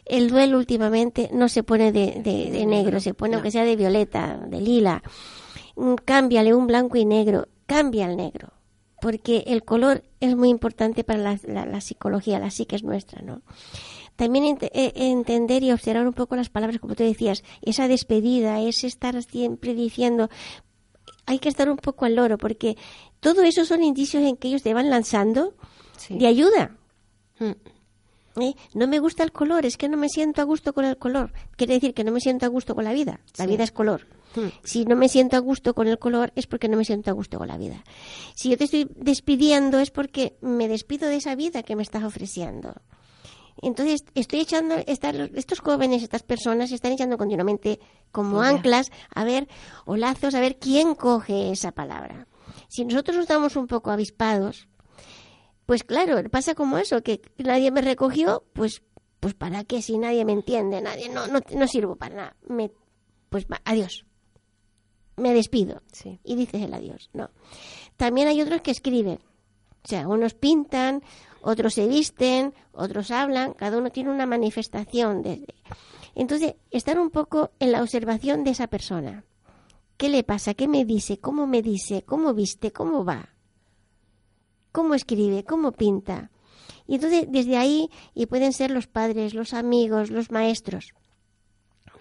[0.09, 4.37] El duelo últimamente no se pone de, de, negro, se pone aunque sea de violeta,
[4.47, 5.03] de lila.
[5.75, 8.53] Mm, cámbiale un blanco y negro, cambia el negro,
[9.01, 13.41] porque el color es muy importante para la, la, psicología, la psique es nuestra, ¿no?
[14.15, 18.83] También eh, entender y observar un poco las palabras, como tú decías, esa despedida, es
[18.83, 20.29] estar siempre diciendo,
[21.27, 22.77] hay que estar un poco al loro, porque
[23.19, 25.53] todo eso son indicios en que ellos te van lanzando
[26.09, 26.75] de ayuda.
[27.37, 27.51] Hmm.
[28.39, 28.55] ¿Eh?
[28.73, 31.33] No me gusta el color, es que no me siento a gusto con el color.
[31.55, 33.19] Quiere decir que no me siento a gusto con la vida.
[33.37, 34.07] La vida es color.
[34.35, 34.49] Hmm.
[34.63, 37.13] Si no me siento a gusto con el color es porque no me siento a
[37.13, 37.83] gusto con la vida.
[38.35, 42.03] Si yo te estoy despidiendo es porque me despido de esa vida que me estás
[42.03, 42.75] ofreciendo.
[43.61, 47.79] Entonces, estoy echando, estos jóvenes, estas personas, están echando continuamente
[48.11, 49.47] como anclas, a ver,
[49.85, 52.27] o lazos, a ver quién coge esa palabra.
[52.67, 54.67] Si nosotros estamos un poco avispados,
[55.67, 58.81] pues claro, pasa como eso, que nadie me recogió, pues,
[59.19, 62.35] pues para qué, si nadie me entiende, nadie, no, no, no sirvo para nada.
[62.47, 62.71] Me,
[63.29, 64.05] pues adiós.
[65.17, 65.81] Me despido.
[65.91, 66.21] Sí.
[66.23, 67.09] Y dices el adiós.
[67.11, 67.31] No.
[67.97, 69.19] También hay otros que escriben.
[69.83, 71.03] O sea, unos pintan,
[71.41, 75.21] otros se visten, otros hablan, cada uno tiene una manifestación.
[75.21, 75.53] Desde...
[76.15, 79.25] Entonces, estar un poco en la observación de esa persona.
[79.97, 80.53] ¿Qué le pasa?
[80.53, 81.19] ¿Qué me dice?
[81.19, 82.03] ¿Cómo me dice?
[82.03, 82.71] ¿Cómo viste?
[82.71, 83.36] ¿Cómo va?
[84.77, 85.43] ¿Cómo escribe?
[85.43, 86.29] ¿Cómo pinta?
[86.85, 90.93] Y entonces, desde ahí, y pueden ser los padres, los amigos, los maestros.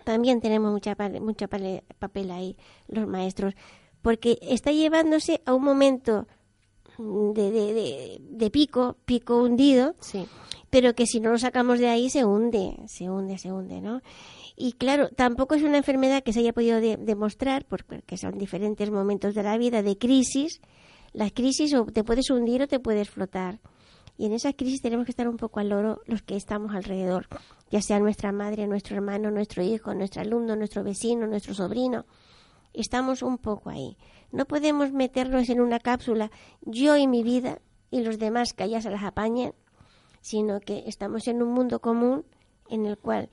[0.05, 2.55] También tenemos mucha, mucha papel ahí,
[2.89, 3.55] los maestros,
[4.03, 6.27] porque está llevándose a un momento
[6.99, 10.27] de, de, de, pico, pico hundido, sí.
[10.69, 14.03] pero que si no lo sacamos de ahí se hunde, se hunde, se hunde, ¿no?
[14.55, 19.35] Y claro, tampoco es una enfermedad que se haya podido demostrar, porque son diferentes momentos
[19.35, 20.61] de la vida, de crisis.
[21.17, 23.59] Las crisis o te puedes hundir o te puedes flotar.
[24.19, 27.27] Y en esa crisis tenemos que estar un poco al loro los que estamos alrededor,
[27.71, 32.05] ya sea nuestra madre, nuestro hermano, nuestro hijo, nuestro alumno, nuestro vecino, nuestro sobrino.
[32.75, 33.97] Estamos un poco ahí.
[34.31, 38.83] No podemos meternos en una cápsula, yo y mi vida, y los demás que allá
[38.83, 39.55] se las apañen,
[40.21, 42.27] sino que estamos en un mundo común
[42.69, 43.31] en el cual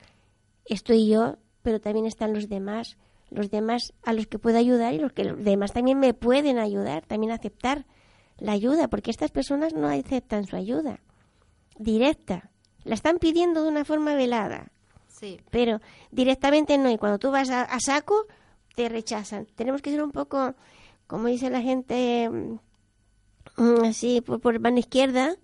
[0.63, 2.95] estoy yo, pero también están los demás,
[3.33, 6.57] los demás a los que puedo ayudar y los que los demás también me pueden
[6.57, 7.85] ayudar, también aceptar
[8.37, 10.99] la ayuda, porque estas personas no aceptan su ayuda
[11.77, 12.51] directa,
[12.83, 14.71] la están pidiendo de una forma velada.
[15.07, 15.39] Sí.
[15.49, 15.79] Pero
[16.11, 18.25] directamente no, y cuando tú vas a saco,
[18.75, 19.45] te rechazan.
[19.55, 20.55] Tenemos que ser un poco
[21.07, 22.29] como dice la gente,
[23.57, 25.35] mm, así por, por mano izquierda,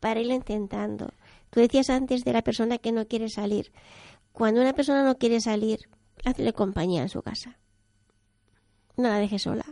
[0.00, 1.12] para ir intentando.
[1.50, 3.72] Tú decías antes de la persona que no quiere salir.
[4.32, 5.88] Cuando una persona no quiere salir,
[6.26, 7.58] hazle compañía en su casa.
[8.96, 9.64] No la dejes sola.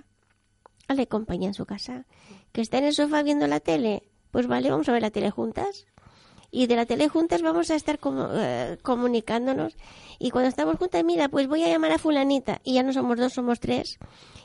[0.89, 2.07] Hazle compañía en su casa.
[2.53, 4.09] Que está en el sofá viendo la tele.
[4.31, 5.87] Pues vale, vamos a ver la tele juntas
[6.51, 9.77] y de la tele juntas vamos a estar como, eh, comunicándonos
[10.21, 13.19] y cuando estamos juntas, mira, pues voy a llamar a fulanita y ya no somos
[13.19, 13.99] dos, somos tres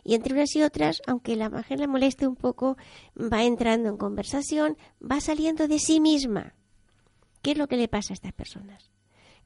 [0.04, 2.78] y entre unas y otras, aunque la mujer le moleste un poco,
[3.15, 6.56] va entrando en conversación, va saliendo de sí misma.
[7.43, 8.89] ¿Qué es lo que le pasa a estas personas?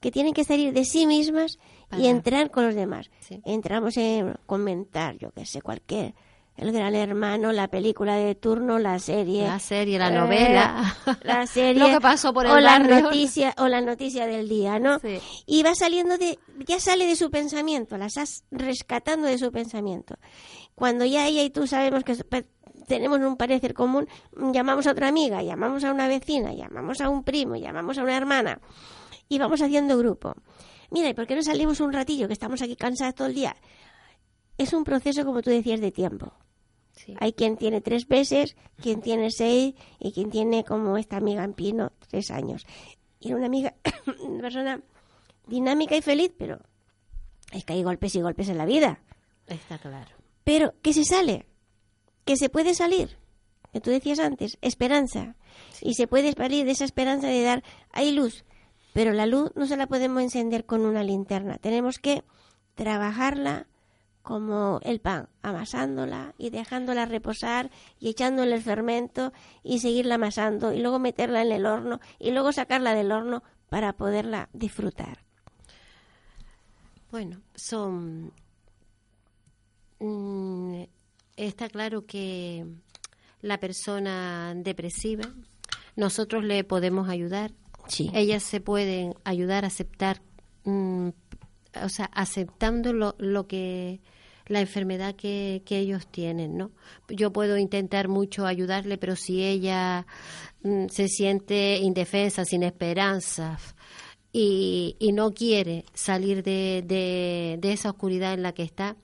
[0.03, 1.59] Que tienen que salir de sí mismas
[1.97, 3.09] y entrar con los demás.
[3.45, 6.13] Entramos en comentar, yo qué sé, cualquier
[6.55, 9.43] el Gran Hermano, la película de turno, la serie.
[9.43, 10.95] La serie, la novela.
[11.23, 11.81] la serie.
[11.81, 14.99] Lo que pasó por el o la noticia O la noticia del día, ¿no?
[15.47, 16.37] Y va saliendo de,
[16.67, 20.15] ya sale de su pensamiento, la estás rescatando de su pensamiento.
[20.75, 22.15] Cuando ya ella y tú sabemos que
[22.87, 24.07] tenemos un parecer común,
[24.51, 28.15] llamamos a otra amiga, llamamos a una vecina, llamamos a un primo, llamamos a una
[28.15, 28.59] hermana
[29.29, 30.33] y vamos haciendo grupo.
[30.91, 33.55] Mira, ¿y por qué no salimos un ratillo que estamos aquí cansadas todo el día?
[34.57, 36.31] Es un proceso, como tú decías, de tiempo.
[37.19, 41.53] Hay quien tiene tres meses, quien tiene seis y quien tiene, como esta amiga en
[41.53, 42.65] Pino, tres años.
[43.19, 43.73] Y era una amiga,
[44.27, 44.81] una persona
[45.47, 46.59] dinámica y feliz, pero
[47.51, 49.01] es que hay golpes y golpes en la vida.
[49.47, 50.11] Está claro.
[50.43, 51.47] Pero que se sale,
[52.25, 53.17] que se puede salir.
[53.71, 55.35] Que tú decías antes, esperanza.
[55.81, 58.45] Y se puede salir de esa esperanza de dar, hay luz,
[58.93, 61.57] pero la luz no se la podemos encender con una linterna.
[61.57, 62.23] Tenemos que
[62.75, 63.67] trabajarla
[64.21, 67.69] como el pan, amasándola y dejándola reposar
[67.99, 69.33] y echándole el fermento
[69.63, 73.93] y seguirla amasando y luego meterla en el horno y luego sacarla del horno para
[73.93, 75.19] poderla disfrutar.
[77.11, 78.31] Bueno, son...
[79.99, 80.83] Mm,
[81.35, 82.65] está claro que
[83.41, 85.25] la persona depresiva
[85.95, 87.51] nosotros le podemos ayudar.
[87.87, 88.09] Sí.
[88.13, 90.21] Ellas se pueden ayudar a aceptar,
[90.63, 91.09] mm,
[91.83, 93.99] o sea, aceptando lo, lo que
[94.47, 96.71] la enfermedad que, que, ellos tienen, ¿no?
[97.07, 100.05] Yo puedo intentar mucho ayudarle, pero si ella
[100.63, 103.57] mm, se siente indefensa, sin esperanza
[104.33, 108.97] y, y no quiere salir de, de, de, esa oscuridad en la que está,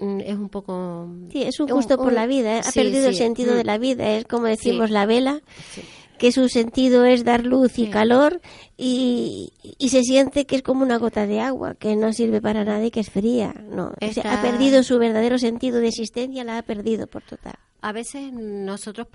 [0.00, 1.08] mm, es un poco...
[1.30, 2.60] Sí, es un gusto por la vida, ¿eh?
[2.60, 3.08] ha sí, perdido sí.
[3.08, 3.56] el sentido Mm.
[3.58, 4.92] de la vida, es como decimos Sí.
[4.92, 5.40] la vela.
[6.18, 7.90] Que su sentido es dar luz y Sí.
[7.90, 8.40] calor
[8.76, 12.64] y, y se siente que es como una gota de agua, que no sirve para
[12.64, 13.52] nada y que es fría.
[13.70, 17.22] No, O sea, Está- ha perdido su verdadero sentido de existencia, la ha perdido por
[17.22, 17.54] total.
[17.82, 19.06] A veces nosotros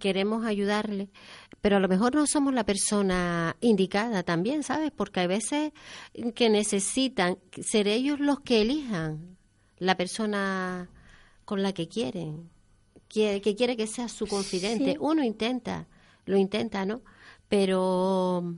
[0.00, 1.08] queremos ayudarle,
[1.60, 4.90] pero a lo mejor no somos la persona indicada también, ¿sabes?
[4.94, 5.72] Porque hay veces
[6.34, 9.36] que necesitan ser ellos los que elijan
[9.78, 10.90] la persona
[11.44, 12.50] con la que quieren,
[13.08, 14.92] que, que quiere que sea su confidente.
[14.92, 14.96] Sí.
[15.00, 15.86] Uno intenta,
[16.28, 17.00] lo intenta, ¿no?
[17.48, 18.54] Pero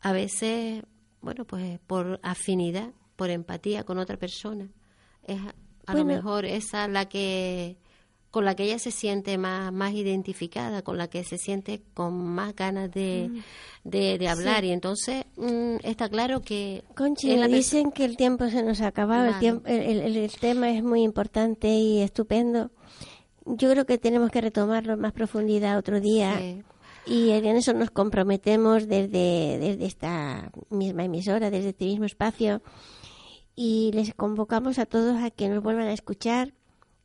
[0.00, 0.82] a veces,
[1.20, 4.68] bueno, pues por afinidad, por empatía con otra persona,
[5.26, 5.38] es
[5.86, 7.76] a lo mejor esa la que
[8.30, 12.14] con la que ella se siente más, más identificada, con la que se siente con
[12.14, 13.30] más ganas de,
[13.84, 14.64] de, de hablar.
[14.64, 18.86] Y entonces mm, está claro que Conchi, me dicen que el tiempo se nos ha
[18.86, 22.70] acabado, el, tiempo, el, el- el tema es muy importante y estupendo.
[23.44, 26.38] Yo creo que tenemos que retomarlo en más profundidad otro día.
[26.38, 26.62] Sí.
[27.06, 32.62] Y en eso nos comprometemos desde, desde esta misma emisora, desde este mismo espacio.
[33.54, 36.54] Y les convocamos a todos a que nos vuelvan a escuchar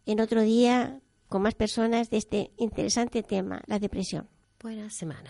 [0.06, 4.28] en otro día con más personas de este interesante tema, la depresión.
[4.62, 5.30] Buena semana.